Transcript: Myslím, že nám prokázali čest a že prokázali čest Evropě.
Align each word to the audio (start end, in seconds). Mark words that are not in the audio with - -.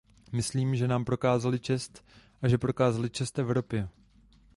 Myslím, 0.31 0.75
že 0.75 0.87
nám 0.87 1.05
prokázali 1.05 1.59
čest 1.59 2.05
a 2.41 2.47
že 2.47 2.57
prokázali 2.57 3.09
čest 3.09 3.39
Evropě. 3.39 3.89